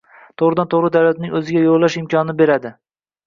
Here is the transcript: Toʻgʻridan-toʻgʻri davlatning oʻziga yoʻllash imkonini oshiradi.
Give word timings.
Toʻgʻridan-toʻgʻri 0.41 0.89
davlatning 0.95 1.35
oʻziga 1.41 1.63
yoʻllash 1.65 1.97
imkonini 2.01 2.35
oshiradi. 2.39 2.73